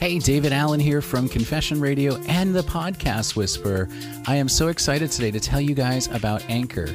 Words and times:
Hey, 0.00 0.18
David 0.18 0.54
Allen 0.54 0.80
here 0.80 1.02
from 1.02 1.28
Confession 1.28 1.78
Radio 1.78 2.16
and 2.22 2.54
the 2.54 2.62
Podcast 2.62 3.36
Whisperer. 3.36 3.86
I 4.26 4.36
am 4.36 4.48
so 4.48 4.68
excited 4.68 5.10
today 5.10 5.30
to 5.30 5.38
tell 5.38 5.60
you 5.60 5.74
guys 5.74 6.06
about 6.06 6.42
Anchor. 6.48 6.88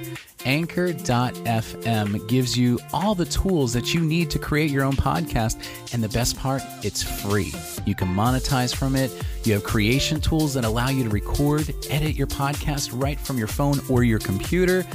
Anchor.fm 0.43 2.27
gives 2.27 2.57
you 2.57 2.79
all 2.93 3.13
the 3.13 3.25
tools 3.25 3.73
that 3.73 3.93
you 3.93 4.01
need 4.01 4.31
to 4.31 4.39
create 4.39 4.71
your 4.71 4.83
own 4.83 4.95
podcast. 4.95 5.57
And 5.93 6.03
the 6.03 6.09
best 6.09 6.35
part, 6.39 6.63
it's 6.81 7.03
free. 7.03 7.53
You 7.85 7.93
can 7.93 8.07
monetize 8.07 8.75
from 8.75 8.95
it. 8.95 9.11
You 9.45 9.53
have 9.53 9.63
creation 9.63 10.19
tools 10.19 10.53
that 10.55 10.65
allow 10.65 10.89
you 10.89 11.03
to 11.03 11.09
record, 11.09 11.73
edit 11.89 12.15
your 12.15 12.27
podcast 12.27 12.89
right 12.99 13.19
from 13.19 13.37
your 13.37 13.47
phone 13.47 13.79
or 13.89 14.03
your 14.03 14.19
computer 14.19 14.85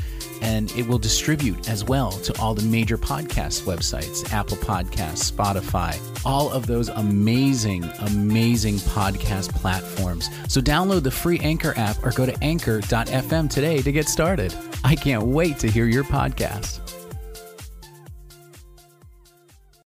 and 0.42 0.70
it 0.72 0.86
will 0.86 0.98
distribute 0.98 1.68
as 1.68 1.84
well 1.84 2.12
to 2.12 2.38
all 2.40 2.54
the 2.54 2.62
major 2.62 2.96
podcast 2.96 3.62
websites 3.62 4.30
Apple 4.32 4.56
Podcasts, 4.58 5.30
Spotify, 5.30 5.98
all 6.24 6.50
of 6.50 6.66
those 6.66 6.88
amazing, 6.88 7.84
amazing 8.00 8.76
podcast 8.76 9.50
platforms. 9.50 10.28
So 10.48 10.60
download 10.60 11.02
the 11.02 11.10
free 11.10 11.38
Anchor 11.40 11.74
app 11.76 12.02
or 12.04 12.10
go 12.10 12.26
to 12.26 12.36
anchor.fm 12.42 13.50
today 13.50 13.82
to 13.82 13.92
get 13.92 14.08
started. 14.08 14.54
I 14.84 14.94
can't 14.94 15.24
wait 15.24 15.58
to 15.60 15.70
hear 15.70 15.86
your 15.86 16.04
podcast. 16.04 16.80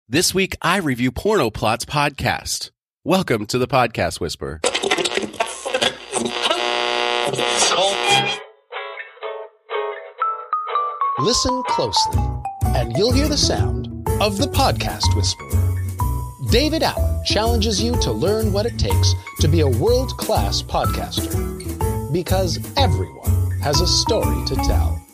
This 0.08 0.34
week, 0.34 0.56
I 0.60 0.76
review 0.76 1.10
Porno 1.10 1.48
Plots 1.48 1.86
podcast. 1.86 2.70
Welcome 3.04 3.46
to 3.46 3.58
the 3.58 3.66
Podcast 3.66 4.20
Whisper. 4.20 4.60
Listen 11.18 11.64
closely, 11.64 12.22
and 12.64 12.96
you'll 12.96 13.10
hear 13.10 13.26
the 13.26 13.36
sound 13.36 13.88
of 14.20 14.38
the 14.38 14.46
Podcast 14.46 15.16
Whisperer. 15.16 15.50
David 16.52 16.84
Allen 16.84 17.24
challenges 17.24 17.82
you 17.82 18.00
to 18.02 18.12
learn 18.12 18.52
what 18.52 18.66
it 18.66 18.78
takes 18.78 19.14
to 19.40 19.48
be 19.48 19.62
a 19.62 19.68
world 19.68 20.16
class 20.16 20.62
podcaster. 20.62 21.32
Because 22.12 22.60
everyone 22.76 23.50
has 23.62 23.80
a 23.80 23.86
story 23.88 24.46
to 24.46 24.54
tell. 24.54 25.04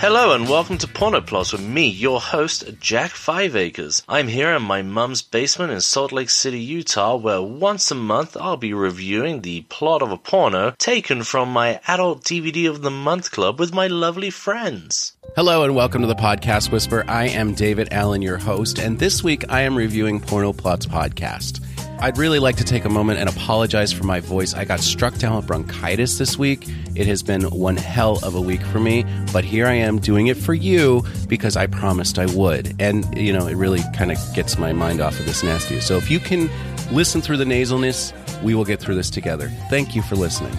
Hello 0.00 0.34
and 0.34 0.48
welcome 0.48 0.78
to 0.78 0.86
Pornoplots 0.86 1.52
with 1.52 1.60
me, 1.60 1.86
your 1.86 2.22
host, 2.22 2.64
Jack 2.80 3.10
Fiveacres. 3.10 4.02
I'm 4.08 4.28
here 4.28 4.50
in 4.54 4.62
my 4.62 4.80
mum's 4.80 5.20
basement 5.20 5.72
in 5.72 5.82
Salt 5.82 6.10
Lake 6.10 6.30
City, 6.30 6.58
Utah, 6.58 7.16
where 7.16 7.42
once 7.42 7.90
a 7.90 7.94
month 7.94 8.34
I'll 8.34 8.56
be 8.56 8.72
reviewing 8.72 9.42
the 9.42 9.60
plot 9.68 10.00
of 10.00 10.10
a 10.10 10.16
porno 10.16 10.72
taken 10.78 11.22
from 11.22 11.52
my 11.52 11.80
Adult 11.86 12.24
DVD 12.24 12.70
of 12.70 12.80
the 12.80 12.90
Month 12.90 13.30
Club 13.30 13.58
with 13.60 13.74
my 13.74 13.88
lovely 13.88 14.30
friends. 14.30 15.12
Hello 15.36 15.64
and 15.64 15.74
welcome 15.76 16.00
to 16.00 16.08
the 16.08 16.14
Podcast 16.14 16.72
Whisper. 16.72 17.04
I 17.06 17.28
am 17.28 17.52
David 17.52 17.88
Allen, 17.92 18.22
your 18.22 18.38
host, 18.38 18.78
and 18.78 18.98
this 18.98 19.22
week 19.22 19.44
I 19.50 19.60
am 19.60 19.76
reviewing 19.76 20.18
Porno 20.18 20.54
Plots 20.54 20.86
podcast. 20.86 21.62
I'd 22.02 22.16
really 22.16 22.38
like 22.38 22.56
to 22.56 22.64
take 22.64 22.86
a 22.86 22.88
moment 22.88 23.18
and 23.18 23.28
apologize 23.28 23.92
for 23.92 24.04
my 24.04 24.20
voice. 24.20 24.54
I 24.54 24.64
got 24.64 24.80
struck 24.80 25.18
down 25.18 25.36
with 25.36 25.46
bronchitis 25.46 26.16
this 26.16 26.38
week. 26.38 26.66
It 26.94 27.06
has 27.06 27.22
been 27.22 27.42
one 27.50 27.76
hell 27.76 28.18
of 28.24 28.34
a 28.34 28.40
week 28.40 28.62
for 28.62 28.80
me, 28.80 29.04
but 29.34 29.44
here 29.44 29.66
I 29.66 29.74
am 29.74 29.98
doing 29.98 30.28
it 30.28 30.38
for 30.38 30.54
you 30.54 31.04
because 31.28 31.58
I 31.58 31.66
promised 31.66 32.18
I 32.18 32.24
would. 32.24 32.74
And, 32.80 33.06
you 33.18 33.34
know, 33.34 33.46
it 33.46 33.54
really 33.54 33.82
kind 33.94 34.10
of 34.10 34.18
gets 34.34 34.56
my 34.56 34.72
mind 34.72 35.02
off 35.02 35.20
of 35.20 35.26
this 35.26 35.42
nasty. 35.42 35.80
So 35.80 35.98
if 35.98 36.10
you 36.10 36.20
can 36.20 36.48
listen 36.90 37.20
through 37.20 37.36
the 37.36 37.44
nasalness, 37.44 38.14
we 38.42 38.54
will 38.54 38.64
get 38.64 38.80
through 38.80 38.94
this 38.94 39.10
together. 39.10 39.48
Thank 39.68 39.94
you 39.94 40.00
for 40.00 40.16
listening. 40.16 40.56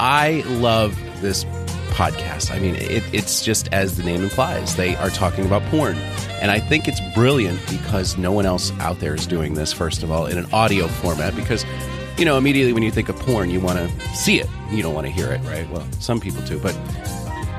I 0.00 0.42
love 0.46 0.98
this 1.20 1.44
podcast. 2.00 2.50
I 2.50 2.58
mean, 2.58 2.76
it, 2.76 3.04
it's 3.12 3.44
just 3.44 3.68
as 3.74 3.98
the 3.98 4.02
name 4.02 4.22
implies, 4.22 4.74
they 4.76 4.96
are 4.96 5.10
talking 5.10 5.44
about 5.44 5.62
porn. 5.64 5.96
And 6.40 6.50
I 6.50 6.58
think 6.58 6.88
it's 6.88 6.98
brilliant 7.14 7.60
because 7.68 8.16
no 8.16 8.32
one 8.32 8.46
else 8.46 8.72
out 8.80 9.00
there 9.00 9.14
is 9.14 9.26
doing 9.26 9.52
this, 9.52 9.70
first 9.70 10.02
of 10.02 10.10
all, 10.10 10.24
in 10.24 10.38
an 10.38 10.46
audio 10.50 10.88
format. 10.88 11.36
Because, 11.36 11.66
you 12.16 12.24
know, 12.24 12.38
immediately 12.38 12.72
when 12.72 12.82
you 12.82 12.90
think 12.90 13.10
of 13.10 13.16
porn, 13.16 13.50
you 13.50 13.60
want 13.60 13.78
to 13.78 14.06
see 14.14 14.40
it. 14.40 14.48
You 14.70 14.82
don't 14.82 14.94
want 14.94 15.08
to 15.08 15.12
hear 15.12 15.30
it, 15.30 15.42
right? 15.42 15.68
Well, 15.68 15.86
some 16.00 16.20
people 16.20 16.40
do. 16.46 16.58
But 16.58 16.74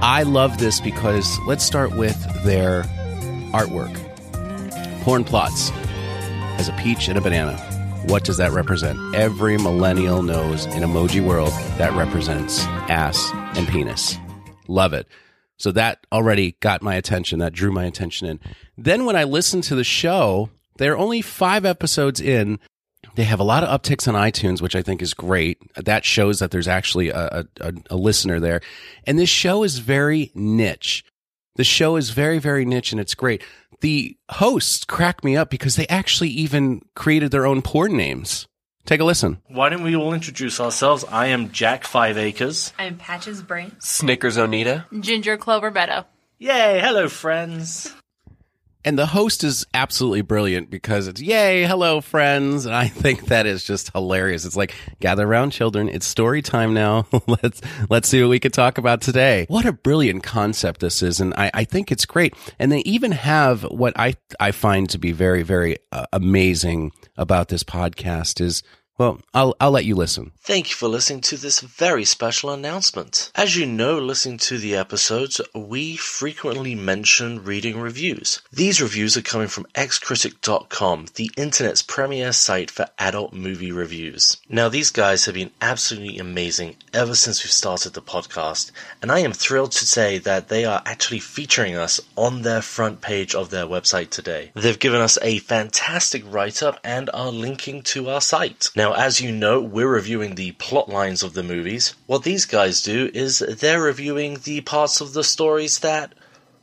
I 0.01 0.23
love 0.23 0.57
this 0.57 0.81
because 0.81 1.37
let's 1.45 1.63
start 1.63 1.95
with 1.95 2.17
their 2.43 2.81
artwork. 3.53 3.95
Porn 5.03 5.23
plots 5.23 5.69
has 6.57 6.67
a 6.67 6.73
peach 6.77 7.07
and 7.09 7.17
a 7.19 7.21
banana. 7.21 7.57
What 8.07 8.23
does 8.23 8.37
that 8.37 8.53
represent? 8.53 8.97
Every 9.13 9.59
millennial 9.59 10.23
knows 10.23 10.65
in 10.65 10.81
emoji 10.81 11.23
world 11.23 11.51
that 11.77 11.93
represents 11.93 12.63
ass 12.89 13.29
and 13.55 13.67
penis. 13.67 14.17
Love 14.71 14.93
it. 14.93 15.07
So 15.57 15.71
that 15.73 16.05
already 16.11 16.55
got 16.59 16.81
my 16.81 16.95
attention. 16.95 17.39
That 17.39 17.53
drew 17.53 17.71
my 17.71 17.85
attention 17.85 18.27
in. 18.27 18.39
Then 18.77 19.05
when 19.05 19.15
I 19.15 19.25
listened 19.25 19.63
to 19.65 19.75
the 19.75 19.83
show, 19.83 20.49
they're 20.77 20.97
only 20.97 21.21
five 21.21 21.65
episodes 21.65 22.19
in. 22.19 22.59
They 23.15 23.25
have 23.25 23.39
a 23.39 23.43
lot 23.43 23.63
of 23.63 23.81
upticks 23.81 24.07
on 24.07 24.15
iTunes, 24.15 24.61
which 24.61 24.75
I 24.75 24.81
think 24.81 25.01
is 25.01 25.13
great. 25.13 25.59
That 25.75 26.05
shows 26.05 26.39
that 26.39 26.51
there's 26.51 26.67
actually 26.67 27.09
a, 27.09 27.45
a, 27.59 27.73
a 27.89 27.95
listener 27.95 28.39
there. 28.39 28.61
And 29.05 29.19
this 29.19 29.29
show 29.29 29.63
is 29.63 29.79
very 29.79 30.31
niche. 30.33 31.03
The 31.55 31.63
show 31.63 31.95
is 31.95 32.11
very, 32.11 32.39
very 32.39 32.65
niche 32.65 32.91
and 32.91 33.01
it's 33.01 33.13
great. 33.13 33.43
The 33.81 34.17
hosts 34.29 34.85
crack 34.85 35.23
me 35.23 35.35
up 35.35 35.49
because 35.49 35.75
they 35.75 35.87
actually 35.87 36.29
even 36.29 36.81
created 36.95 37.31
their 37.31 37.45
own 37.45 37.61
porn 37.61 37.97
names. 37.97 38.47
Take 38.85 38.99
a 38.99 39.05
listen. 39.05 39.41
Why 39.47 39.69
don't 39.69 39.83
we 39.83 39.95
all 39.95 40.13
introduce 40.13 40.59
ourselves? 40.59 41.05
I 41.09 41.27
am 41.27 41.51
Jack 41.51 41.85
Five 41.85 42.17
Acres. 42.17 42.73
I'm 42.79 42.97
Patches 42.97 43.41
Brain. 43.41 43.75
Snickers 43.79 44.37
Onita. 44.37 44.85
Ginger 44.99 45.37
Clover 45.37 45.71
Meadow. 45.71 46.05
Yay, 46.39 46.79
hello 46.81 47.07
friends. 47.07 47.93
And 48.83 48.97
the 48.97 49.05
host 49.05 49.43
is 49.43 49.65
absolutely 49.73 50.21
brilliant 50.21 50.71
because 50.71 51.07
it's 51.07 51.21
yay, 51.21 51.65
hello 51.65 52.01
friends. 52.01 52.65
And 52.65 52.73
I 52.73 52.87
think 52.87 53.25
that 53.27 53.45
is 53.45 53.63
just 53.63 53.91
hilarious. 53.93 54.43
It's 54.43 54.55
like 54.55 54.73
gather 54.99 55.27
around 55.27 55.51
children. 55.51 55.87
It's 55.87 56.05
story 56.05 56.41
time 56.41 56.73
now. 56.73 57.05
let's 57.27 57.61
let's 57.89 58.09
see 58.09 58.21
what 58.21 58.29
we 58.29 58.39
could 58.39 58.53
talk 58.53 58.77
about 58.77 59.01
today. 59.01 59.45
What 59.49 59.65
a 59.65 59.73
brilliant 59.73 60.23
concept 60.23 60.79
this 60.79 61.03
is. 61.03 61.19
And 61.19 61.33
I, 61.35 61.51
I 61.53 61.63
think 61.63 61.91
it's 61.91 62.05
great. 62.05 62.33
And 62.57 62.71
they 62.71 62.79
even 62.79 63.11
have 63.11 63.63
what 63.63 63.93
I 63.97 64.15
I 64.39 64.51
find 64.51 64.89
to 64.89 64.97
be 64.97 65.11
very, 65.11 65.43
very 65.43 65.77
uh, 65.91 66.07
amazing 66.11 66.91
about 67.17 67.49
this 67.49 67.63
podcast 67.63 68.41
is 68.41 68.63
well, 69.01 69.19
I'll, 69.33 69.55
I'll 69.59 69.71
let 69.71 69.85
you 69.85 69.95
listen. 69.95 70.31
Thank 70.41 70.69
you 70.69 70.75
for 70.75 70.87
listening 70.87 71.21
to 71.21 71.37
this 71.37 71.59
very 71.59 72.05
special 72.05 72.51
announcement. 72.51 73.31
As 73.33 73.55
you 73.55 73.65
know, 73.65 73.97
listening 73.97 74.37
to 74.39 74.59
the 74.59 74.75
episodes, 74.75 75.41
we 75.55 75.95
frequently 75.95 76.75
mention 76.75 77.43
reading 77.43 77.79
reviews. 77.79 78.43
These 78.53 78.79
reviews 78.79 79.17
are 79.17 79.23
coming 79.23 79.47
from 79.47 79.65
xcritic.com, 79.73 81.07
the 81.15 81.31
internet's 81.35 81.81
premier 81.81 82.31
site 82.31 82.69
for 82.69 82.89
adult 82.99 83.33
movie 83.33 83.71
reviews. 83.71 84.37
Now, 84.47 84.69
these 84.69 84.91
guys 84.91 85.25
have 85.25 85.33
been 85.33 85.49
absolutely 85.61 86.19
amazing 86.19 86.75
ever 86.93 87.15
since 87.15 87.43
we've 87.43 87.51
started 87.51 87.93
the 87.93 88.03
podcast, 88.03 88.71
and 89.01 89.11
I 89.11 89.19
am 89.19 89.33
thrilled 89.33 89.71
to 89.71 89.87
say 89.87 90.19
that 90.19 90.49
they 90.49 90.63
are 90.63 90.83
actually 90.85 91.21
featuring 91.21 91.75
us 91.75 91.99
on 92.15 92.43
their 92.43 92.61
front 92.61 93.01
page 93.01 93.33
of 93.33 93.49
their 93.49 93.65
website 93.65 94.11
today. 94.11 94.51
They've 94.53 94.77
given 94.77 95.01
us 95.01 95.17
a 95.23 95.39
fantastic 95.39 96.23
write 96.27 96.61
up 96.61 96.79
and 96.83 97.09
are 97.15 97.31
linking 97.31 97.81
to 97.83 98.07
our 98.07 98.21
site. 98.21 98.69
Now, 98.75 98.90
as 98.97 99.21
you 99.21 99.31
know, 99.31 99.61
we're 99.61 99.87
reviewing 99.87 100.35
the 100.35 100.51
plot 100.53 100.89
lines 100.89 101.23
of 101.23 101.33
the 101.33 101.43
movies. 101.43 101.95
What 102.07 102.23
these 102.23 102.45
guys 102.45 102.81
do 102.81 103.09
is 103.13 103.39
they're 103.39 103.81
reviewing 103.81 104.39
the 104.43 104.61
parts 104.61 105.01
of 105.01 105.13
the 105.13 105.23
stories 105.23 105.79
that 105.79 106.13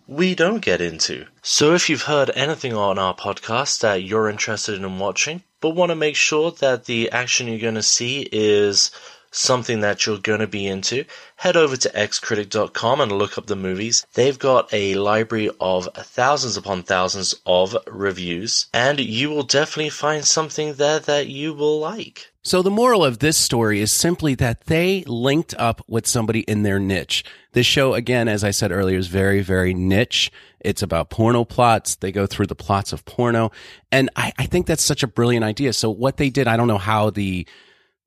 we 0.06 0.34
don't 0.34 0.60
get 0.60 0.80
into. 0.80 1.26
So 1.42 1.74
if 1.74 1.90
you've 1.90 2.02
heard 2.02 2.30
anything 2.34 2.74
on 2.74 2.98
our 2.98 3.14
podcast 3.14 3.80
that 3.80 4.02
you're 4.02 4.30
interested 4.30 4.82
in 4.82 4.98
watching, 4.98 5.42
but 5.60 5.70
want 5.74 5.90
to 5.90 5.96
make 5.96 6.16
sure 6.16 6.50
that 6.52 6.86
the 6.86 7.10
action 7.10 7.46
you're 7.46 7.58
going 7.58 7.74
to 7.74 7.82
see 7.82 8.26
is 8.32 8.90
something 9.30 9.80
that 9.80 10.06
you're 10.06 10.18
going 10.18 10.40
to 10.40 10.46
be 10.46 10.66
into, 10.66 11.04
head 11.36 11.56
over 11.56 11.76
to 11.76 11.88
xcritic.com 11.90 13.00
and 13.00 13.12
look 13.12 13.38
up 13.38 13.46
the 13.46 13.56
movies. 13.56 14.06
They've 14.14 14.38
got 14.38 14.72
a 14.72 14.94
library 14.94 15.50
of 15.60 15.88
thousands 15.94 16.56
upon 16.56 16.82
thousands 16.82 17.34
of 17.46 17.76
reviews, 17.86 18.66
and 18.72 19.00
you 19.00 19.30
will 19.30 19.42
definitely 19.42 19.90
find 19.90 20.24
something 20.24 20.74
there 20.74 21.00
that 21.00 21.28
you 21.28 21.54
will 21.54 21.78
like. 21.78 22.32
So 22.42 22.62
the 22.62 22.70
moral 22.70 23.04
of 23.04 23.18
this 23.18 23.36
story 23.36 23.80
is 23.80 23.92
simply 23.92 24.34
that 24.36 24.64
they 24.66 25.04
linked 25.04 25.54
up 25.58 25.82
with 25.86 26.06
somebody 26.06 26.40
in 26.40 26.62
their 26.62 26.78
niche. 26.78 27.22
This 27.52 27.66
show, 27.66 27.94
again, 27.94 28.26
as 28.26 28.42
I 28.42 28.52
said 28.52 28.72
earlier, 28.72 28.96
is 28.96 29.08
very, 29.08 29.42
very 29.42 29.74
niche. 29.74 30.30
It's 30.60 30.82
about 30.82 31.10
porno 31.10 31.44
plots. 31.44 31.96
They 31.96 32.10
go 32.10 32.26
through 32.26 32.46
the 32.46 32.54
plots 32.54 32.92
of 32.92 33.04
porno. 33.04 33.52
And 33.92 34.08
I, 34.16 34.32
I 34.38 34.46
think 34.46 34.66
that's 34.66 34.82
such 34.82 35.02
a 35.02 35.06
brilliant 35.06 35.44
idea. 35.44 35.72
So 35.72 35.90
what 35.90 36.16
they 36.16 36.30
did, 36.30 36.48
I 36.48 36.56
don't 36.56 36.68
know 36.68 36.78
how 36.78 37.10
the, 37.10 37.46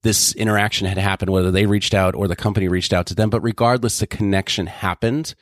this 0.03 0.33
interaction 0.33 0.88
had 0.88 0.98
happened, 0.98 1.31
whether 1.31 1.51
they 1.51 1.65
reached 1.65 1.94
out 1.94 2.15
or 2.15 2.27
the 2.27 2.36
company 2.36 2.68
reached 2.68 2.94
out 2.94 3.06
to 3.07 3.15
them, 3.15 3.30
but 3.30 3.42
regardless, 3.42 4.00
the 4.00 4.07
connection 4.07 4.68
happened. 4.68 5.36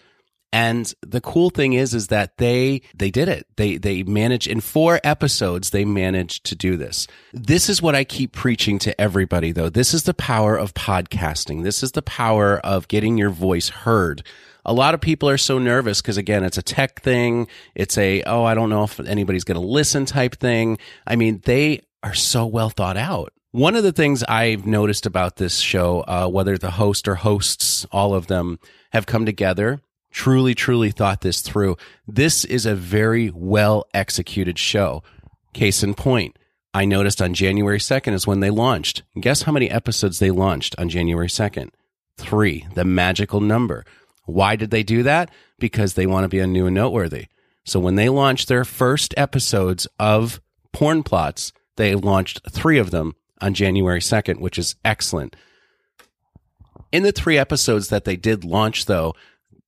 And 0.52 0.92
the 1.02 1.22
cool 1.22 1.52
thing 1.52 1.74
is, 1.74 1.94
is 1.94 2.08
that 2.08 2.38
they, 2.38 2.82
they 2.96 3.12
did 3.12 3.30
it. 3.30 3.46
They, 3.56 3.78
they 3.78 4.04
managed 4.04 4.48
in 4.48 4.62
four 4.62 5.00
episodes, 5.04 5.70
they 5.70 5.86
managed 5.86 6.46
to 6.46 6.56
do 6.56 6.76
this. 6.76 7.08
This 7.34 7.70
is 7.70 7.82
what 7.82 7.96
I 7.96 8.04
keep 8.04 8.32
preaching 8.32 8.80
to 8.80 9.00
everybody 9.00 9.52
though. 9.52 9.70
This 9.70 9.94
is 9.94 10.04
the 10.04 10.14
power 10.14 10.58
of 10.58 10.74
podcasting. 10.74 11.64
This 11.64 11.84
is 11.84 11.92
the 11.92 12.02
power 12.02 12.58
of 12.60 12.88
getting 12.88 13.18
your 13.18 13.30
voice 13.30 13.70
heard. 13.70 14.24
A 14.66 14.74
lot 14.74 14.94
of 14.94 15.02
people 15.02 15.30
are 15.30 15.38
so 15.38 15.60
nervous 15.60 16.02
because 16.02 16.18
again, 16.18 16.44
it's 16.44 16.58
a 16.58 16.64
tech 16.64 17.02
thing. 17.02 17.48
It's 17.76 17.98
a, 17.98 18.24
oh, 18.24 18.44
I 18.44 18.56
don't 18.56 18.70
know 18.70 18.84
if 18.84 19.00
anybody's 19.00 19.44
going 19.44 19.60
to 19.60 19.66
listen 19.66 20.06
type 20.06 20.36
thing. 20.36 20.80
I 21.06 21.16
mean, 21.16 21.42
they 21.46 21.82
are 22.02 22.16
so 22.16 22.48
well 22.48 22.70
thought 22.70 22.98
out. 22.98 23.34
One 23.52 23.76
of 23.76 23.82
the 23.82 23.92
things 23.92 24.24
I've 24.24 24.68
noticed 24.68 25.08
about 25.08 25.38
this 25.38 25.58
show, 25.58 26.02
uh, 26.08 26.28
whether 26.28 26.56
the 26.56 26.72
host 26.72 27.08
or 27.08 27.16
hosts, 27.16 27.84
all 27.92 28.14
of 28.14 28.28
them 28.28 28.60
have 28.92 29.08
come 29.08 29.26
together 29.26 29.82
truly, 30.12 30.54
truly 30.54 30.92
thought 30.92 31.22
this 31.22 31.42
through. 31.42 31.78
This 32.08 32.46
is 32.46 32.66
a 32.66 32.76
very 32.76 33.32
well 33.32 33.86
executed 33.94 34.60
show. 34.60 35.04
Case 35.54 35.82
in 35.82 35.96
point, 35.96 36.38
I 36.74 36.86
noticed 36.86 37.22
on 37.22 37.34
January 37.34 37.80
2nd 37.80 38.14
is 38.14 38.28
when 38.28 38.40
they 38.40 38.52
launched. 38.52 39.02
Guess 39.20 39.44
how 39.44 39.52
many 39.52 39.70
episodes 39.70 40.20
they 40.20 40.32
launched 40.32 40.76
on 40.78 40.90
January 40.90 41.28
2nd? 41.28 41.70
Three, 42.18 42.68
the 42.76 42.86
magical 42.86 43.42
number. 43.42 43.84
Why 44.26 44.56
did 44.56 44.70
they 44.70 44.84
do 44.84 45.02
that? 45.04 45.32
Because 45.58 45.96
they 45.96 46.06
want 46.06 46.26
to 46.26 46.30
be 46.30 46.40
a 46.40 46.46
new 46.46 46.68
and 46.68 46.76
noteworthy. 46.76 47.26
So 47.64 47.80
when 47.80 47.96
they 47.96 48.10
launched 48.10 48.48
their 48.48 48.66
first 48.66 49.16
episodes 49.18 49.88
of 49.98 50.40
Porn 50.72 51.02
Plots, 51.02 51.52
they 51.78 51.96
launched 51.96 52.42
three 52.52 52.78
of 52.78 52.92
them 52.92 53.16
on 53.42 53.54
January 53.54 54.00
2nd, 54.00 54.40
which 54.40 54.58
is 54.58 54.76
excellent. 54.84 55.36
In 56.92 57.04
the 57.04 57.12
three 57.12 57.38
episodes 57.38 57.90
that 57.90 58.06
they 58.06 58.16
did 58.16 58.44
launch, 58.44 58.86
though, 58.86 59.14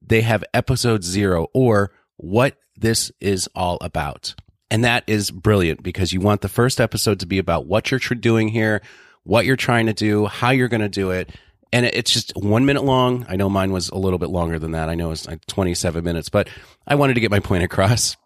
they 0.02 0.22
have 0.22 0.44
episode 0.54 1.04
zero 1.04 1.48
or 1.54 1.92
what 2.18 2.58
this 2.76 3.12
is 3.20 3.48
all 3.56 3.78
about. 3.82 4.36
And 4.70 4.84
that 4.84 5.04
is 5.08 5.32
brilliant 5.32 5.84
because 5.84 6.14
you 6.14 6.22
want 6.22 6.42
the 6.42 6.50
first 6.50 6.80
episode 6.80 7.20
to 7.20 7.26
be 7.26 7.38
about 7.38 7.68
what 7.68 7.92
you're 7.92 8.00
doing 8.00 8.48
here, 8.48 8.82
what 9.24 9.46
you're 9.46 9.56
trying 9.56 9.88
to 9.88 9.94
do, 9.94 10.26
how 10.26 10.50
you're 10.50 10.70
going 10.70 10.82
to 10.82 10.90
do 10.90 11.12
it. 11.12 11.30
And 11.74 11.86
it's 11.86 12.12
just 12.12 12.34
one 12.36 12.66
minute 12.66 12.84
long. 12.84 13.26
I 13.30 13.36
know 13.36 13.50
mine 13.50 13.72
was 13.72 13.90
a 13.90 13.98
little 13.98 14.20
bit 14.20 14.30
longer 14.30 14.60
than 14.60 14.72
that. 14.72 14.90
I 14.90 14.96
know 14.96 15.12
it's 15.12 15.28
like 15.28 15.46
27 15.46 16.04
minutes, 16.04 16.30
but 16.30 16.50
I 16.88 16.96
wanted 16.96 17.14
to 17.14 17.20
get 17.20 17.32
my 17.32 17.40
point 17.40 17.64
across. 17.64 18.18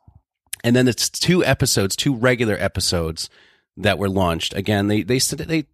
And 0.63 0.75
then 0.75 0.87
it's 0.87 1.09
two 1.09 1.43
episodes, 1.43 1.95
two 1.95 2.15
regular 2.15 2.55
episodes 2.59 3.29
that 3.77 3.99
were 3.99 4.09
launched. 4.09 4.53
Again, 4.53 4.87
they, 4.87 5.03
they 5.03 5.19
said 5.19 5.39
they 5.39 5.65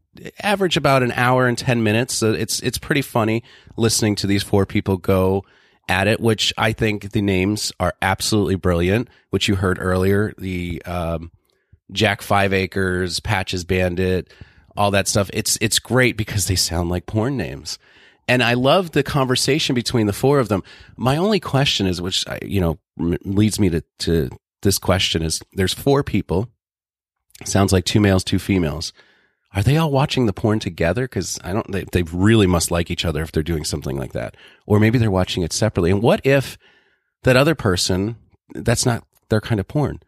average 0.42 0.75
about 0.77 1.03
an 1.03 1.12
hour 1.13 1.48
and 1.48 1.57
10 1.57 1.83
minutes. 1.83 2.13
So 2.13 2.33
it's, 2.33 2.59
it's 2.62 2.77
pretty 2.77 3.01
funny 3.01 3.44
listening 3.77 4.15
to 4.15 4.27
these 4.27 4.44
four 4.44 4.65
people 4.65 4.98
go 4.98 5.45
at 5.88 6.07
it, 6.07 6.19
which 6.19 6.53
I 6.57 6.74
think 6.74 7.12
the 7.12 7.21
names 7.21 7.71
are 7.80 7.94
absolutely 8.01 8.56
brilliant, 8.56 9.09
which 9.30 9.48
you 9.48 9.56
heard 9.56 9.77
earlier. 9.80 10.33
The 10.38 10.81
um, 10.86 11.31
Jack 11.92 12.21
Five 12.21 12.53
Acres, 12.53 13.19
Patches 13.19 13.63
Bandit, 13.63 14.31
all 14.75 14.92
that 14.92 15.07
stuff. 15.07 15.30
It's 15.33 15.57
it's 15.62 15.80
great 15.80 16.18
because 16.18 16.48
they 16.48 16.56
sound 16.56 16.89
like 16.89 17.06
porn 17.06 17.38
names. 17.38 17.77
And 18.27 18.42
I 18.42 18.53
love 18.53 18.92
the 18.92 19.03
conversation 19.03 19.75
between 19.75 20.07
the 20.07 20.13
four 20.13 20.39
of 20.39 20.48
them. 20.48 20.63
My 20.95 21.18
only 21.18 21.39
question 21.39 21.88
is, 21.88 22.01
which 22.01 22.25
you 22.42 22.62
know 22.62 22.80
leads 22.98 23.59
me 23.59 23.69
to 23.69 23.83
to 24.00 24.30
this 24.62 24.77
question 24.77 25.21
is: 25.21 25.42
There's 25.53 25.74
four 25.74 26.03
people. 26.03 26.50
Sounds 27.45 27.73
like 27.73 27.85
two 27.85 27.99
males, 27.99 28.23
two 28.23 28.39
females 28.39 28.93
are 29.53 29.63
they 29.63 29.77
all 29.77 29.91
watching 29.91 30.25
the 30.25 30.33
porn 30.33 30.59
together? 30.59 31.03
Because 31.03 31.39
I 31.43 31.53
don't, 31.53 31.69
they, 31.71 31.83
they 31.91 32.03
really 32.03 32.47
must 32.47 32.71
like 32.71 32.89
each 32.89 33.03
other 33.03 33.21
if 33.21 33.31
they're 33.31 33.43
doing 33.43 33.65
something 33.65 33.97
like 33.97 34.13
that. 34.13 34.35
Or 34.65 34.79
maybe 34.79 34.97
they're 34.97 35.11
watching 35.11 35.43
it 35.43 35.51
separately. 35.51 35.91
And 35.91 36.01
what 36.01 36.25
if 36.25 36.57
that 37.23 37.35
other 37.35 37.55
person, 37.55 38.15
that's 38.53 38.85
not 38.85 39.03
their 39.29 39.41
kind 39.41 39.59
of 39.59 39.67
porn? 39.67 39.99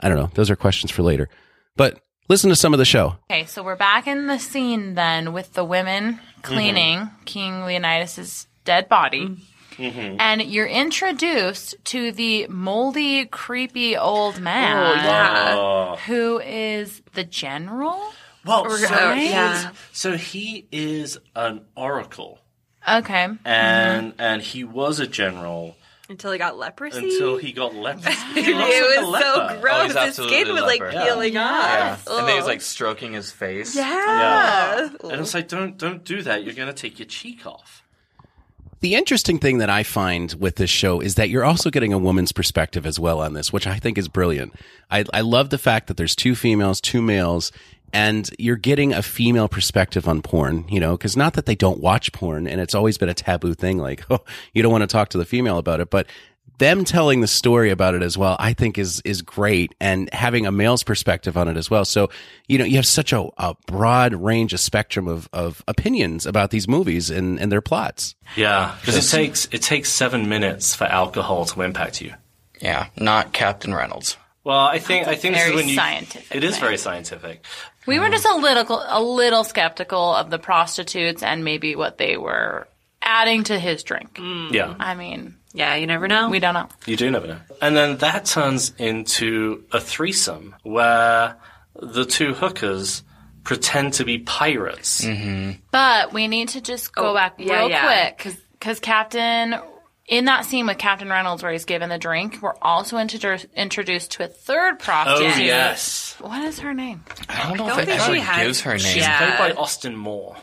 I 0.00 0.08
don't 0.08 0.18
know. 0.18 0.30
Those 0.34 0.50
are 0.50 0.56
questions 0.56 0.90
for 0.90 1.02
later. 1.02 1.28
But 1.76 2.00
listen 2.28 2.50
to 2.50 2.56
some 2.56 2.72
of 2.72 2.78
the 2.78 2.84
show. 2.84 3.16
Okay, 3.30 3.44
so 3.46 3.62
we're 3.62 3.76
back 3.76 4.06
in 4.06 4.28
the 4.28 4.38
scene 4.38 4.94
then 4.94 5.32
with 5.32 5.52
the 5.54 5.64
women 5.64 6.20
cleaning 6.42 6.98
mm-hmm. 6.98 7.24
King 7.24 7.64
Leonidas's 7.64 8.46
dead 8.64 8.88
body. 8.88 9.26
Mm-hmm. 9.26 9.42
And 9.78 10.42
you're 10.42 10.66
introduced 10.66 11.76
to 11.86 12.12
the 12.12 12.46
moldy, 12.48 13.26
creepy 13.26 13.96
old 13.96 14.40
man. 14.40 14.76
Oh, 14.76 14.94
yeah. 14.94 15.96
Who 16.06 16.40
is 16.40 17.02
the 17.14 17.24
general? 17.24 18.12
Well, 18.44 18.68
so, 18.70 19.12
yeah. 19.12 19.70
so 19.92 20.16
he 20.16 20.66
is 20.72 21.18
an 21.36 21.64
oracle. 21.76 22.40
Okay. 22.88 23.28
And 23.44 24.12
mm-hmm. 24.12 24.20
and 24.20 24.42
he 24.42 24.64
was 24.64 24.98
a 24.98 25.06
general 25.06 25.76
until 26.08 26.32
he 26.32 26.38
got 26.38 26.58
leprosy. 26.58 26.98
Until 26.98 27.36
he 27.38 27.52
got 27.52 27.74
leprosy. 27.74 28.10
it 28.36 29.02
was 29.06 29.20
so 29.20 29.60
gross. 29.60 29.94
Oh, 29.96 30.04
His 30.04 30.16
skin 30.16 30.52
was 30.52 30.62
like 30.62 30.80
peeling 30.90 31.34
yeah. 31.34 31.42
off. 31.42 32.04
Yeah. 32.06 32.18
And 32.18 32.28
then 32.28 32.34
he 32.34 32.36
was 32.36 32.46
like 32.46 32.60
stroking 32.60 33.12
his 33.12 33.32
face. 33.32 33.74
Yeah. 33.74 33.84
yeah. 33.84 34.88
And 35.04 35.20
it's 35.20 35.34
like, 35.34 35.48
don't 35.48 35.78
don't 35.78 36.04
do 36.04 36.22
that. 36.22 36.44
You're 36.44 36.54
gonna 36.54 36.72
take 36.72 36.98
your 36.98 37.06
cheek 37.06 37.46
off. 37.46 37.82
The 38.82 38.96
interesting 38.96 39.38
thing 39.38 39.58
that 39.58 39.70
I 39.70 39.84
find 39.84 40.34
with 40.40 40.56
this 40.56 40.68
show 40.68 40.98
is 40.98 41.14
that 41.14 41.30
you're 41.30 41.44
also 41.44 41.70
getting 41.70 41.92
a 41.92 41.98
woman's 41.98 42.32
perspective 42.32 42.84
as 42.84 42.98
well 42.98 43.20
on 43.20 43.32
this, 43.32 43.52
which 43.52 43.64
I 43.64 43.78
think 43.78 43.96
is 43.96 44.08
brilliant. 44.08 44.54
I, 44.90 45.04
I 45.14 45.20
love 45.20 45.50
the 45.50 45.58
fact 45.58 45.86
that 45.86 45.96
there's 45.96 46.16
two 46.16 46.34
females, 46.34 46.80
two 46.80 47.00
males, 47.00 47.52
and 47.92 48.28
you're 48.40 48.56
getting 48.56 48.92
a 48.92 49.00
female 49.00 49.46
perspective 49.46 50.08
on 50.08 50.20
porn, 50.20 50.64
you 50.68 50.80
know, 50.80 50.96
because 50.96 51.16
not 51.16 51.34
that 51.34 51.46
they 51.46 51.54
don't 51.54 51.78
watch 51.78 52.10
porn 52.10 52.48
and 52.48 52.60
it's 52.60 52.74
always 52.74 52.98
been 52.98 53.08
a 53.08 53.14
taboo 53.14 53.54
thing, 53.54 53.78
like, 53.78 54.04
oh, 54.10 54.24
you 54.52 54.64
don't 54.64 54.72
want 54.72 54.82
to 54.82 54.88
talk 54.88 55.10
to 55.10 55.18
the 55.18 55.24
female 55.24 55.58
about 55.58 55.78
it, 55.78 55.88
but 55.88 56.08
them 56.62 56.84
telling 56.84 57.20
the 57.20 57.26
story 57.26 57.70
about 57.70 57.94
it 57.94 58.02
as 58.02 58.16
well, 58.16 58.36
I 58.38 58.52
think 58.52 58.78
is, 58.78 59.02
is 59.04 59.20
great 59.20 59.74
and 59.80 60.08
having 60.12 60.46
a 60.46 60.52
male's 60.52 60.84
perspective 60.84 61.36
on 61.36 61.48
it 61.48 61.56
as 61.56 61.68
well. 61.68 61.84
So, 61.84 62.08
you 62.46 62.56
know, 62.56 62.64
you 62.64 62.76
have 62.76 62.86
such 62.86 63.12
a, 63.12 63.28
a 63.36 63.54
broad 63.66 64.14
range, 64.14 64.52
of 64.52 64.60
spectrum 64.60 65.08
of, 65.08 65.28
of 65.32 65.64
opinions 65.66 66.24
about 66.24 66.50
these 66.50 66.68
movies 66.68 67.10
and, 67.10 67.40
and 67.40 67.50
their 67.50 67.60
plots. 67.60 68.14
Yeah. 68.36 68.76
Because 68.80 68.96
it 68.96 69.16
takes, 69.16 69.48
it 69.50 69.62
takes 69.62 69.90
seven 69.90 70.28
minutes 70.28 70.74
for 70.74 70.84
alcohol 70.84 71.44
to 71.46 71.62
impact 71.62 72.00
you. 72.00 72.14
Yeah. 72.60 72.86
Not 72.96 73.32
Captain 73.32 73.74
Reynolds. 73.74 74.16
Well, 74.44 74.58
I 74.58 74.78
think 74.78 75.06
I 75.06 75.14
think 75.14 75.34
this 75.34 75.48
is 75.48 75.54
when 75.54 75.68
you. 75.68 75.74
Scientific 75.76 76.36
it 76.36 76.42
is 76.42 76.58
very 76.58 76.76
scientific. 76.76 77.44
We 77.86 78.00
were 78.00 78.08
just 78.08 78.24
a 78.24 78.34
little 78.34 78.84
a 78.88 79.00
little 79.00 79.44
skeptical 79.44 80.14
of 80.14 80.30
the 80.30 80.38
prostitutes 80.38 81.22
and 81.22 81.44
maybe 81.44 81.76
what 81.76 81.98
they 81.98 82.16
were 82.16 82.66
adding 83.00 83.44
to 83.44 83.58
his 83.58 83.84
drink. 83.84 84.14
Mm. 84.14 84.52
Yeah. 84.52 84.74
I 84.78 84.94
mean, 84.94 85.36
yeah, 85.52 85.74
you 85.74 85.86
never 85.86 86.08
know. 86.08 86.30
We 86.30 86.38
don't 86.38 86.54
know. 86.54 86.68
You 86.86 86.96
do 86.96 87.10
never 87.10 87.26
know. 87.26 87.38
And 87.60 87.76
then 87.76 87.98
that 87.98 88.24
turns 88.24 88.72
into 88.78 89.64
a 89.72 89.80
threesome 89.80 90.54
where 90.62 91.36
the 91.74 92.04
two 92.04 92.34
hookers 92.34 93.02
pretend 93.44 93.94
to 93.94 94.04
be 94.04 94.18
pirates. 94.18 95.04
Mm-hmm. 95.04 95.60
But 95.70 96.12
we 96.12 96.28
need 96.28 96.50
to 96.50 96.60
just 96.60 96.94
go 96.94 97.10
oh, 97.10 97.14
back 97.14 97.34
yeah, 97.38 97.60
real 97.60 97.70
yeah. 97.70 98.10
quick 98.12 98.36
because 98.52 98.80
Captain 98.80 99.56
in 100.06 100.24
that 100.26 100.44
scene 100.44 100.66
with 100.66 100.78
Captain 100.78 101.08
Reynolds 101.08 101.42
where 101.42 101.52
he's 101.52 101.64
given 101.64 101.88
the 101.88 101.98
drink, 101.98 102.38
we're 102.42 102.54
also 102.60 102.96
introdu- 102.96 103.46
introduced 103.54 104.12
to 104.12 104.24
a 104.24 104.28
third 104.28 104.78
prostitute. 104.78 105.36
Oh 105.36 105.40
yes. 105.40 106.16
What 106.20 106.42
is 106.44 106.58
her 106.60 106.74
name? 106.74 107.04
I 107.28 107.48
don't 107.48 107.56
know 107.56 107.64
I 107.64 107.68
don't 107.68 107.80
if 107.80 107.88
it 107.88 108.00
ever 108.00 108.14
has, 108.16 108.46
gives 108.46 108.60
her 108.62 108.70
name. 108.72 108.78
She's 108.80 108.96
yeah. 108.96 109.36
played 109.36 109.54
by 109.54 109.60
Austin 109.60 109.96
Moore. 109.96 110.36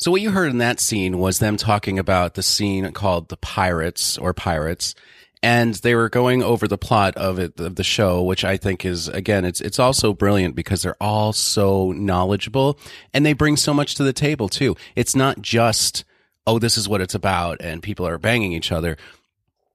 So 0.00 0.10
what 0.10 0.22
you 0.22 0.30
heard 0.30 0.50
in 0.50 0.58
that 0.58 0.80
scene 0.80 1.18
was 1.18 1.40
them 1.40 1.58
talking 1.58 1.98
about 1.98 2.32
the 2.32 2.42
scene 2.42 2.90
called 2.92 3.28
The 3.28 3.36
Pirates 3.36 4.16
or 4.16 4.32
Pirates. 4.32 4.94
And 5.42 5.74
they 5.74 5.94
were 5.94 6.08
going 6.08 6.42
over 6.42 6.66
the 6.66 6.78
plot 6.78 7.18
of 7.18 7.38
it, 7.38 7.60
of 7.60 7.76
the 7.76 7.84
show, 7.84 8.22
which 8.22 8.42
I 8.42 8.56
think 8.56 8.86
is, 8.86 9.08
again, 9.08 9.44
it's, 9.44 9.60
it's 9.60 9.78
also 9.78 10.14
brilliant 10.14 10.54
because 10.54 10.80
they're 10.80 11.02
all 11.02 11.34
so 11.34 11.92
knowledgeable 11.92 12.78
and 13.12 13.26
they 13.26 13.34
bring 13.34 13.58
so 13.58 13.74
much 13.74 13.94
to 13.96 14.02
the 14.02 14.14
table 14.14 14.48
too. 14.48 14.74
It's 14.96 15.14
not 15.14 15.42
just, 15.42 16.04
oh, 16.46 16.58
this 16.58 16.78
is 16.78 16.88
what 16.88 17.02
it's 17.02 17.14
about 17.14 17.60
and 17.60 17.82
people 17.82 18.06
are 18.06 18.18
banging 18.18 18.52
each 18.52 18.72
other. 18.72 18.96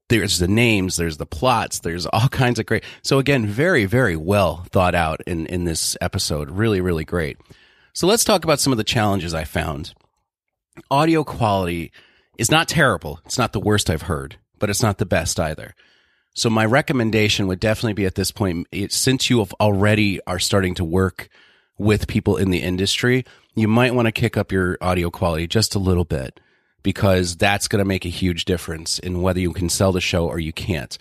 There's 0.09 0.39
the 0.39 0.47
names, 0.47 0.97
there's 0.97 1.17
the 1.17 1.25
plots, 1.27 1.79
there's 1.79 2.07
all 2.07 2.29
kinds 2.29 2.57
of 2.57 2.65
great. 2.65 2.83
So 3.03 3.19
again, 3.19 3.45
very, 3.45 3.85
very 3.85 4.15
well 4.15 4.65
thought 4.71 4.95
out 4.95 5.21
in, 5.27 5.45
in 5.45 5.65
this 5.65 5.95
episode. 6.01 6.49
Really, 6.49 6.81
really 6.81 7.05
great. 7.05 7.37
So 7.93 8.07
let's 8.07 8.23
talk 8.23 8.43
about 8.43 8.59
some 8.59 8.73
of 8.73 8.77
the 8.77 8.83
challenges 8.83 9.35
I 9.35 9.43
found. 9.43 9.93
Audio 10.91 11.23
quality 11.23 11.91
is 12.37 12.51
not 12.51 12.67
terrible. 12.67 13.19
It's 13.25 13.37
not 13.37 13.53
the 13.53 13.59
worst 13.59 13.89
I've 13.89 14.03
heard, 14.03 14.37
but 14.59 14.69
it's 14.69 14.83
not 14.83 14.97
the 14.97 15.05
best 15.05 15.39
either. 15.39 15.73
So 16.33 16.49
my 16.49 16.65
recommendation 16.65 17.47
would 17.47 17.61
definitely 17.61 17.93
be 17.93 18.05
at 18.05 18.15
this 18.15 18.31
point, 18.31 18.67
it, 18.71 18.91
since 18.91 19.29
you 19.29 19.39
have 19.39 19.53
already 19.53 20.19
are 20.27 20.39
starting 20.39 20.75
to 20.75 20.83
work 20.83 21.29
with 21.77 22.07
people 22.07 22.35
in 22.35 22.49
the 22.49 22.61
industry, 22.61 23.25
you 23.55 23.69
might 23.69 23.95
want 23.95 24.07
to 24.07 24.11
kick 24.11 24.35
up 24.35 24.51
your 24.51 24.77
audio 24.81 25.09
quality 25.09 25.47
just 25.47 25.75
a 25.75 25.79
little 25.79 26.03
bit 26.03 26.39
because 26.83 27.37
that's 27.37 27.67
going 27.67 27.79
to 27.79 27.85
make 27.85 28.05
a 28.05 28.09
huge 28.09 28.45
difference 28.45 28.99
in 28.99 29.21
whether 29.21 29.39
you 29.39 29.53
can 29.53 29.69
sell 29.69 29.91
the 29.91 30.01
show 30.01 30.27
or 30.27 30.39
you 30.39 30.53
can't. 30.53 30.97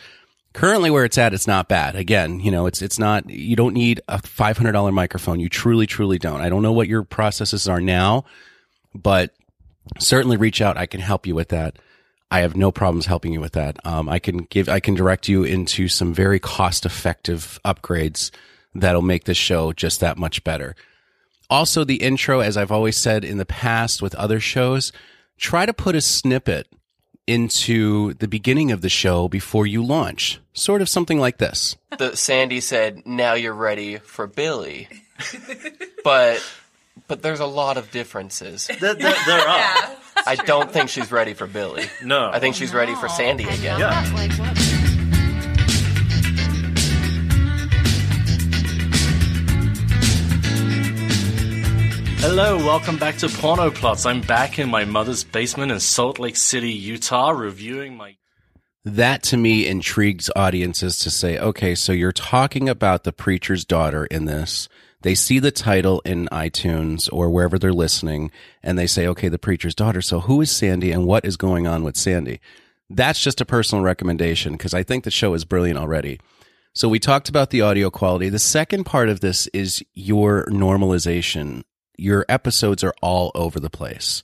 Currently 0.53 0.89
where 0.91 1.05
it's 1.05 1.19
at, 1.19 1.35
it's 1.35 1.49
not 1.49 1.69
bad. 1.69 1.97
Again, 1.97 2.39
you 2.39 2.53
know, 2.53 2.67
it's, 2.67 2.81
it's 2.81 2.99
not, 2.99 3.29
you 3.29 3.57
don't 3.57 3.75
need 3.75 4.01
a 4.07 4.19
$500 4.19 4.93
microphone. 4.95 5.41
You 5.41 5.49
truly, 5.49 5.87
truly 5.87 6.19
don't. 6.19 6.41
I 6.41 6.49
don't 6.49 6.63
know 6.63 6.73
what 6.73 6.87
your 6.87 7.03
processes 7.03 7.69
are 7.69 7.81
now, 7.81 8.25
but 8.95 9.35
certainly 9.99 10.37
reach 10.37 10.61
out. 10.61 10.77
I 10.77 10.87
can 10.87 11.01
help 11.01 11.27
you 11.27 11.35
with 11.35 11.49
that. 11.49 11.79
I 12.31 12.41
have 12.41 12.57
no 12.57 12.73
problems 12.73 13.07
helping 13.07 13.33
you 13.33 13.41
with 13.41 13.53
that. 13.53 13.79
Um, 13.87 14.09
I 14.09 14.19
can 14.19 14.39
give, 14.39 14.69
I 14.69 14.81
can 14.81 14.95
direct 14.95 15.29
you 15.29 15.45
into 15.45 15.89
some 15.89 16.13
very 16.13 16.41
cost 16.41 16.85
effective 16.85 17.61
upgrades 17.65 18.31
that'll 18.75 19.03
make 19.03 19.25
this 19.25 19.37
show 19.37 19.73
just 19.73 20.01
that 20.01 20.19
much 20.19 20.43
better. 20.43 20.75
Also, 21.51 21.85
the 21.85 22.03
intro, 22.03 22.41
as 22.41 22.57
I've 22.57 22.73
always 22.73 22.97
said 22.97 23.25
in 23.25 23.39
the 23.39 23.47
past 23.47 24.03
with 24.03 24.15
other 24.15 24.41
shows, 24.41 24.91
try 25.39 25.67
to 25.67 25.73
put 25.73 25.95
a 25.95 26.01
snippet 26.01 26.67
into 27.27 28.15
the 28.15 28.29
beginning 28.29 28.73
of 28.73 28.81
the 28.81 28.89
show 28.89 29.29
before 29.29 29.67
you 29.67 29.85
launch. 29.85 30.41
Sort 30.53 30.83
of 30.83 30.89
something 30.89 31.19
like 31.19 31.39
this. 31.39 31.77
The 31.97 32.17
Sandy 32.17 32.61
said, 32.61 33.07
"Now 33.07 33.35
you're 33.35 33.55
ready 33.55 33.99
for 33.99 34.27
Billy," 34.27 34.89
but 36.05 36.43
but 37.07 37.23
there's 37.23 37.41
a 37.41 37.47
lot 37.47 37.77
of 37.77 37.91
differences. 37.91 38.71
There, 38.81 38.95
there, 38.95 39.15
there 39.27 39.41
are. 39.41 39.59
Yeah, 39.59 39.97
I 40.27 40.37
don't 40.37 40.71
think 40.71 40.91
she's 40.91 41.11
ready 41.11 41.33
for 41.33 41.47
Billy. 41.47 41.85
No, 42.03 42.31
I 42.31 42.39
think 42.39 42.55
she's 42.55 42.73
no, 42.73 42.79
ready 42.79 42.95
for 42.95 43.09
Sandy 43.09 43.45
again. 43.45 43.79
Yeah. 43.79 44.85
Hello, 52.19 52.57
welcome 52.57 52.97
back 52.97 53.17
to 53.19 53.29
Porno 53.29 53.71
Plots. 53.71 54.07
I'm 54.07 54.23
back 54.23 54.59
in 54.59 54.71
my 54.71 54.85
mother's 54.85 55.25
basement 55.25 55.71
in 55.71 55.79
Salt 55.81 56.19
Lake 56.19 56.37
City, 56.37 56.73
Utah, 56.73 57.31
reviewing 57.31 57.97
my. 57.97 58.17
That 58.85 59.23
to 59.25 59.37
me 59.37 59.67
intrigues 59.67 60.31
audiences 60.35 60.99
to 61.01 61.11
say, 61.11 61.39
okay, 61.39 61.75
so 61.75 61.93
you're 61.93 62.13
talking 62.13 62.69
about 62.69 63.05
the 63.05 63.13
preacher's 63.13 63.65
daughter 63.65 64.07
in 64.07 64.25
this. 64.25 64.69
They 65.05 65.15
see 65.15 65.39
the 65.39 65.51
title 65.51 66.01
in 66.07 66.29
iTunes 66.33 67.11
or 67.13 67.29
wherever 67.29 67.59
they're 67.59 67.75
listening, 67.75 68.31
and 68.63 68.79
they 68.79 68.87
say, 68.87 69.07
okay, 69.09 69.29
the 69.29 69.39
preacher's 69.39 69.75
daughter. 69.75 70.01
So 70.01 70.21
who 70.21 70.41
is 70.41 70.51
Sandy 70.51 70.93
and 70.93 71.05
what 71.05 71.27
is 71.27 71.37
going 71.37 71.67
on 71.67 71.85
with 71.85 71.95
Sandy? 71.95 72.41
That's 72.89 73.21
just 73.21 73.43
a 73.43 73.45
personal 73.45 73.85
recommendation 73.85 74.53
because 74.53 74.73
I 74.73 74.83
think 74.83 75.05
the 75.05 75.11
show 75.11 75.35
is 75.35 75.45
brilliant 75.45 75.79
already. 75.79 76.21
So 76.73 76.89
we 76.89 76.99
talked 76.99 77.29
about 77.29 77.51
the 77.51 77.61
audio 77.61 77.91
quality. 77.91 78.31
The 78.31 78.39
second 78.39 78.85
part 78.85 79.11
of 79.11 79.21
this 79.21 79.47
is 79.49 79.85
your 79.93 80.47
normalization 80.47 81.65
your 81.97 82.25
episodes 82.27 82.83
are 82.83 82.95
all 83.03 83.31
over 83.35 83.61
the 83.61 83.71
place. 83.71 84.23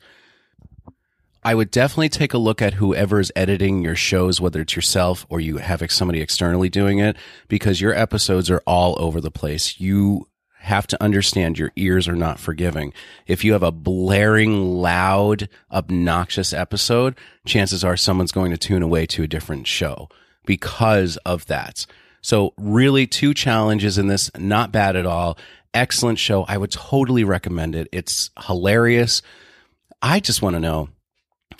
I 1.42 1.54
would 1.54 1.70
definitely 1.70 2.08
take 2.08 2.34
a 2.34 2.38
look 2.38 2.60
at 2.62 2.74
whoever 2.74 3.20
is 3.20 3.30
editing 3.36 3.82
your 3.82 3.96
shows, 3.96 4.40
whether 4.40 4.62
it's 4.62 4.76
yourself 4.76 5.26
or 5.28 5.40
you 5.40 5.58
have 5.58 5.82
somebody 5.92 6.22
externally 6.22 6.70
doing 6.70 6.98
it, 7.00 7.16
because 7.48 7.80
your 7.82 7.94
episodes 7.94 8.50
are 8.50 8.62
all 8.66 8.96
over 8.98 9.20
the 9.20 9.30
place. 9.30 9.78
You 9.78 10.26
have 10.60 10.86
to 10.88 11.02
understand 11.02 11.58
your 11.58 11.72
ears 11.76 12.06
are 12.06 12.16
not 12.16 12.38
forgiving. 12.38 12.92
If 13.26 13.44
you 13.44 13.52
have 13.52 13.62
a 13.62 13.72
blaring, 13.72 14.80
loud, 14.80 15.48
obnoxious 15.72 16.52
episode, 16.52 17.16
chances 17.46 17.82
are 17.82 17.96
someone's 17.96 18.32
going 18.32 18.50
to 18.50 18.58
tune 18.58 18.82
away 18.82 19.06
to 19.06 19.22
a 19.22 19.28
different 19.28 19.66
show 19.66 20.08
because 20.44 21.16
of 21.18 21.46
that. 21.46 21.86
So 22.22 22.52
really 22.58 23.06
two 23.06 23.32
challenges 23.32 23.96
in 23.96 24.08
this, 24.08 24.30
not 24.36 24.72
bad 24.72 24.96
at 24.96 25.06
all 25.06 25.38
excellent 25.74 26.18
show. 26.18 26.44
I 26.44 26.56
would 26.56 26.72
totally 26.72 27.24
recommend 27.24 27.74
it. 27.74 27.88
It's 27.92 28.30
hilarious. 28.46 29.22
I 30.02 30.20
just 30.20 30.42
want 30.42 30.54
to 30.54 30.60
know 30.60 30.88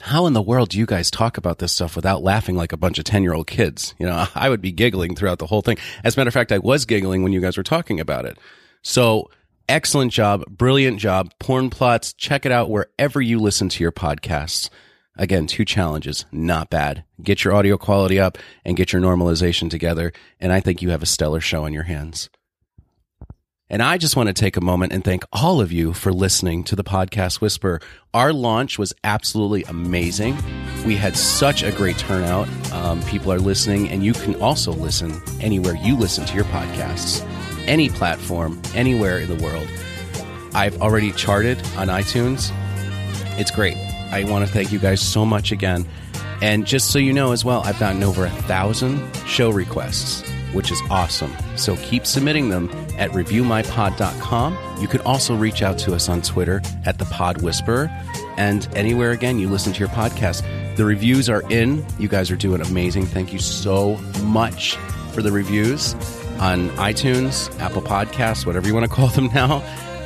how 0.01 0.27
in 0.27 0.33
the 0.33 0.43
world 0.43 0.71
do 0.71 0.79
you 0.79 0.87
guys 0.87 1.11
talk 1.11 1.37
about 1.37 1.59
this 1.59 1.73
stuff 1.73 1.95
without 1.95 2.23
laughing 2.23 2.57
like 2.57 2.73
a 2.73 2.77
bunch 2.77 2.99
of 2.99 3.05
10 3.05 3.23
year 3.23 3.35
old 3.35 3.47
kids? 3.47 3.95
You 3.99 4.07
know, 4.07 4.27
I 4.35 4.49
would 4.49 4.61
be 4.61 4.73
giggling 4.73 5.15
throughout 5.15 5.39
the 5.39 5.47
whole 5.47 5.63
thing. 5.63 5.79
As 6.05 6.17
a 6.17 6.21
matter 6.21 6.29
of 6.29 6.35
fact, 6.35 6.53
I 6.53 6.59
was 6.59 6.85
giggling 6.85 7.23
when 7.23 7.33
you 7.33 7.41
guys 7.41 7.57
were 7.57 7.63
talking 7.63 8.01
about 8.01 8.25
it. 8.25 8.39
So 8.83 9.31
excellent 9.69 10.13
job. 10.13 10.45
Brilliant 10.49 10.99
job. 10.99 11.33
Porn 11.39 11.71
plots. 11.71 12.13
Check 12.13 12.45
it 12.47 12.53
out 12.53 12.71
wherever 12.71 13.21
you 13.21 13.39
listen 13.39 13.69
to 13.71 13.85
your 13.85 13.93
podcasts. 13.93 14.71
Again, 15.17 15.47
two 15.47 15.65
challenges. 15.65 16.25
Not 16.33 16.71
bad. 16.71 17.05
Get 17.23 17.45
your 17.45 17.55
audio 17.55 17.77
quality 17.77 18.19
up 18.19 18.39
and 18.65 18.77
get 18.77 18.93
your 18.93 19.03
normalization 19.03 19.69
together. 19.69 20.13
And 20.39 20.53
I 20.53 20.61
think 20.61 20.81
you 20.81 20.91
have 20.91 21.03
a 21.03 21.07
stellar 21.07 21.41
show 21.41 21.65
on 21.65 21.73
your 21.73 21.83
hands. 21.83 22.31
And 23.73 23.85
I 23.85 23.99
just 23.99 24.17
want 24.17 24.27
to 24.27 24.33
take 24.33 24.57
a 24.57 24.61
moment 24.61 24.93
and 24.93 25.05
thank 25.05 25.23
all 25.33 25.61
of 25.61 25.71
you 25.71 25.93
for 25.93 26.13
listening 26.13 26.65
to 26.65 26.75
the 26.75 26.83
podcast 26.83 27.41
Whisper. 27.41 27.81
Our 28.13 28.33
launch 28.33 28.81
was 28.81 28.93
absolutely 29.05 29.63
amazing. 29.63 30.37
We 30.85 30.97
had 30.97 31.17
such 31.17 31.63
a 31.63 31.71
great 31.71 31.97
turnout. 31.97 32.49
Um, 32.73 33.01
people 33.05 33.33
are 33.33 33.39
listening, 33.39 33.89
and 33.89 34.05
you 34.05 34.13
can 34.13 34.35
also 34.43 34.73
listen 34.73 35.23
anywhere 35.41 35.77
you 35.77 35.97
listen 35.97 36.25
to 36.25 36.35
your 36.35 36.47
podcasts, 36.47 37.21
any 37.71 37.89
platform, 37.89 38.61
anywhere 38.75 39.19
in 39.19 39.35
the 39.35 39.43
world. 39.43 39.69
I've 40.53 40.83
already 40.83 41.13
charted 41.13 41.59
on 41.77 41.89
iTunes. 41.89 42.51
It's 43.39 43.51
great. 43.51 43.77
I 44.13 44.25
want 44.25 44.47
to 44.47 44.53
thank 44.53 44.73
you 44.73 44.79
guys 44.79 45.01
so 45.01 45.25
much 45.25 45.53
again. 45.53 45.89
And 46.43 46.67
just 46.67 46.91
so 46.91 46.99
you 46.99 47.13
know 47.13 47.33
as 47.33 47.45
well, 47.45 47.63
I've 47.65 47.79
gotten 47.79 48.03
over 48.03 48.27
a 48.27 48.31
thousand 48.31 49.01
show 49.27 49.51
requests 49.51 50.29
which 50.53 50.71
is 50.71 50.81
awesome. 50.91 51.33
So 51.57 51.77
keep 51.77 52.07
submitting 52.07 52.49
them 52.49 52.71
at 52.99 53.11
reviewmypod.com. 53.11 54.81
You 54.81 54.89
can 54.89 55.01
also 55.03 55.37
reach 55.37 55.63
out 55.63 55.79
to 55.81 55.95
us 55.95 56.09
on 56.09 56.23
Twitter 56.23 56.61
at 56.85 56.99
the 56.99 57.05
Pod 57.07 57.43
Whisperer 57.43 57.89
and 58.37 58.69
anywhere 58.75 59.11
again 59.11 59.39
you 59.39 59.49
listen 59.49 59.73
to 59.73 59.79
your 59.79 59.89
podcast. 59.91 60.45
The 60.77 60.85
reviews 60.85 61.29
are 61.29 61.43
in. 61.51 61.85
You 61.99 62.09
guys 62.09 62.31
are 62.31 62.37
doing 62.37 62.61
amazing. 62.63 63.07
Thank 63.07 63.33
you 63.33 63.39
so 63.39 63.97
much 64.23 64.77
for 65.11 65.23
the 65.23 65.33
reviews 65.33 65.95
on 66.39 66.71
iTunes, 66.71 67.57
Apple 67.61 67.83
Podcasts, 67.83 68.47
whatever 68.47 68.67
you 68.67 68.75
want 68.75 68.89
to 68.89 68.91
call 68.95 69.09
them 69.09 69.27
now. 69.35 69.63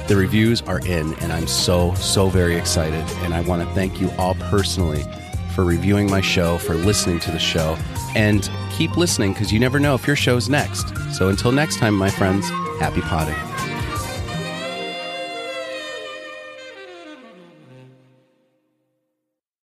The 0.08 0.16
reviews 0.16 0.60
are 0.62 0.80
in, 0.80 1.14
and 1.14 1.32
I'm 1.32 1.46
so, 1.46 1.94
so 1.94 2.28
very 2.28 2.56
excited. 2.56 3.04
And 3.22 3.32
I 3.32 3.40
want 3.42 3.66
to 3.66 3.74
thank 3.74 4.00
you 4.00 4.10
all 4.18 4.34
personally 4.34 5.04
for 5.54 5.64
reviewing 5.64 6.10
my 6.10 6.20
show, 6.20 6.58
for 6.58 6.74
listening 6.74 7.20
to 7.20 7.30
the 7.30 7.38
show, 7.38 7.78
and 8.14 8.50
keep 8.72 8.96
listening 8.96 9.32
because 9.32 9.52
you 9.52 9.58
never 9.58 9.78
know 9.78 9.94
if 9.94 10.06
your 10.06 10.16
show's 10.16 10.48
next. 10.48 10.94
So 11.14 11.28
until 11.28 11.52
next 11.52 11.78
time, 11.78 11.94
my 11.94 12.10
friends, 12.10 12.48
happy 12.80 13.00
potting. 13.00 13.53